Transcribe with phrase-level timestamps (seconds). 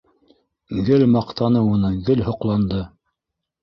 [0.87, 2.85] Гел маҡтаны уны, гел һоҡланды.